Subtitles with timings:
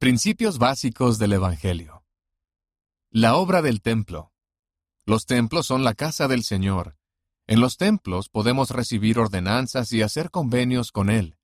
[0.00, 2.04] Principios básicos del Evangelio.
[3.10, 4.32] La obra del templo.
[5.04, 6.96] Los templos son la casa del Señor.
[7.48, 11.36] En los templos podemos recibir ordenanzas y hacer convenios con Él.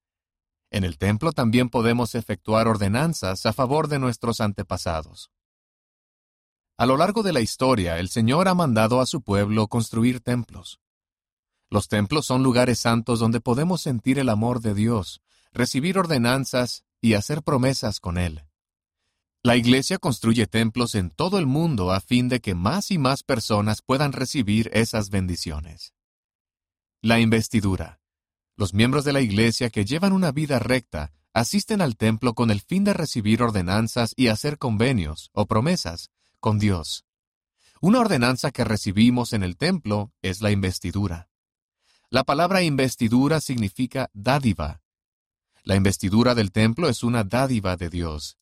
[0.71, 5.33] En el templo también podemos efectuar ordenanzas a favor de nuestros antepasados.
[6.77, 10.79] A lo largo de la historia, el Señor ha mandado a su pueblo construir templos.
[11.71, 17.13] Los templos son lugares santos donde podemos sentir el amor de Dios, recibir ordenanzas y
[17.13, 18.45] hacer promesas con Él.
[19.43, 23.23] La Iglesia construye templos en todo el mundo a fin de que más y más
[23.23, 25.93] personas puedan recibir esas bendiciones.
[27.03, 28.01] La investidura.
[28.57, 32.63] Los miembros de la Iglesia que llevan una vida recta asisten al templo con el
[32.63, 37.05] fin de recibir ordenanzas y hacer convenios o promesas con Dios.
[37.83, 41.29] Una ordenanza que recibimos en el templo es la investidura.
[42.09, 44.81] La palabra investidura significa dádiva,
[45.65, 48.39] la investidura del templo es una dádiva de Dios.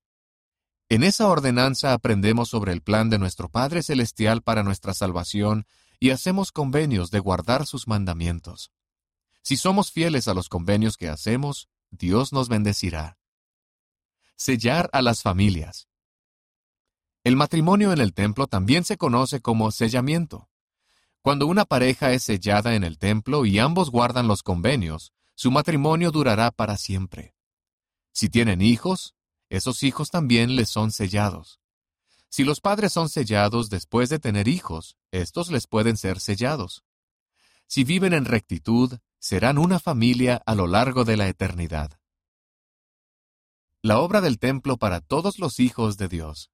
[0.89, 5.67] En esa ordenanza aprendemos sobre el plan de nuestro Padre Celestial para nuestra salvación
[6.01, 8.73] y hacemos convenios de guardar sus mandamientos.
[9.41, 13.19] Si somos fieles a los convenios que hacemos, Dios nos bendecirá.
[14.37, 15.89] Sellar a las familias.
[17.23, 20.49] El matrimonio en el templo también se conoce como sellamiento.
[21.23, 26.11] Cuando una pareja es sellada en el templo y ambos guardan los convenios, su matrimonio
[26.11, 27.35] durará para siempre.
[28.13, 29.15] Si tienen hijos,
[29.49, 31.61] esos hijos también les son sellados.
[32.29, 36.85] Si los padres son sellados después de tener hijos, estos les pueden ser sellados.
[37.67, 41.99] Si viven en rectitud, serán una familia a lo largo de la eternidad.
[43.83, 46.51] La obra del templo para todos los hijos de Dios.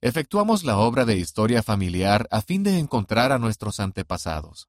[0.00, 4.68] Efectuamos la obra de historia familiar a fin de encontrar a nuestros antepasados.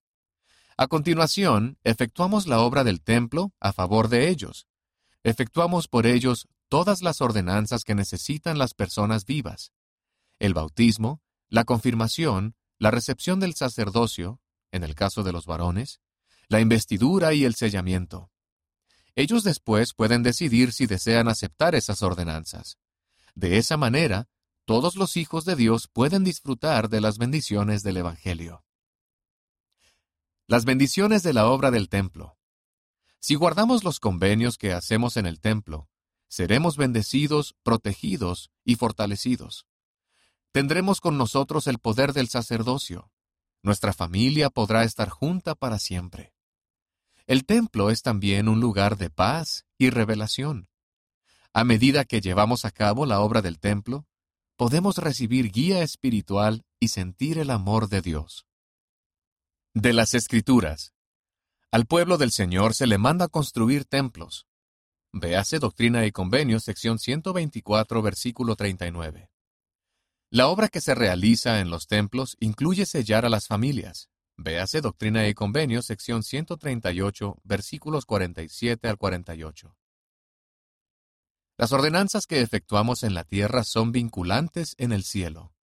[0.79, 4.67] A continuación, efectuamos la obra del templo a favor de ellos.
[5.23, 9.71] Efectuamos por ellos todas las ordenanzas que necesitan las personas vivas.
[10.37, 14.39] El bautismo, la confirmación, la recepción del sacerdocio,
[14.71, 15.99] en el caso de los varones,
[16.47, 18.29] la investidura y el sellamiento.
[19.15, 22.77] Ellos después pueden decidir si desean aceptar esas ordenanzas.
[23.33, 24.29] De esa manera,
[24.65, 28.66] todos los hijos de Dios pueden disfrutar de las bendiciones del Evangelio.
[30.49, 32.37] Las bendiciones de la obra del templo.
[33.19, 35.89] Si guardamos los convenios que hacemos en el templo,
[36.29, 39.67] seremos bendecidos, protegidos y fortalecidos.
[40.53, 43.11] Tendremos con nosotros el poder del sacerdocio.
[43.61, 46.33] Nuestra familia podrá estar junta para siempre.
[47.25, 50.69] El templo es también un lugar de paz y revelación.
[51.51, 54.07] A medida que llevamos a cabo la obra del templo,
[54.55, 58.47] podemos recibir guía espiritual y sentir el amor de Dios.
[59.79, 60.95] De las Escrituras.
[61.71, 64.47] Al pueblo del Señor se le manda construir templos.
[65.13, 69.29] Véase Doctrina y Convenios, sección 124, versículo 39.
[70.31, 74.09] La obra que se realiza en los templos incluye sellar a las familias.
[74.35, 79.77] Véase Doctrina y Convenios, sección 138, versículos 47 al 48.
[81.55, 85.53] Las ordenanzas que efectuamos en la tierra son vinculantes en el cielo.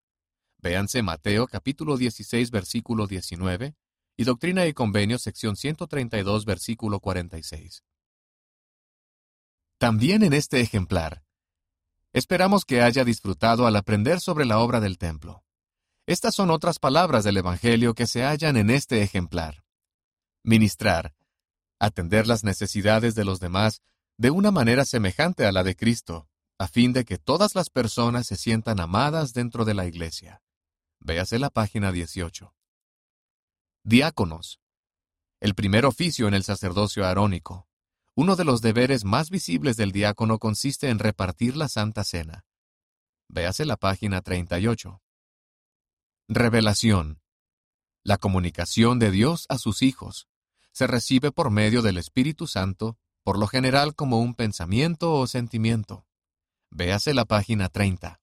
[0.58, 3.74] Véanse Mateo capítulo 16, versículo 19,
[4.16, 7.82] y Doctrina y Convenios, sección 132, versículo 46.
[9.78, 11.22] También en este ejemplar,
[12.12, 15.44] esperamos que haya disfrutado al aprender sobre la obra del templo.
[16.06, 19.64] Estas son otras palabras del Evangelio que se hallan en este ejemplar.
[20.42, 21.14] Ministrar,
[21.78, 23.82] atender las necesidades de los demás
[24.16, 28.26] de una manera semejante a la de Cristo, a fin de que todas las personas
[28.26, 30.42] se sientan amadas dentro de la iglesia.
[31.00, 32.54] Véase la página 18.
[33.86, 34.62] Diáconos.
[35.40, 37.68] El primer oficio en el sacerdocio arónico.
[38.14, 42.46] Uno de los deberes más visibles del diácono consiste en repartir la Santa Cena.
[43.28, 45.02] Véase la página 38.
[46.28, 47.20] Revelación.
[48.02, 50.28] La comunicación de Dios a sus hijos
[50.72, 56.06] se recibe por medio del Espíritu Santo, por lo general como un pensamiento o sentimiento.
[56.70, 58.18] Véase la página 30.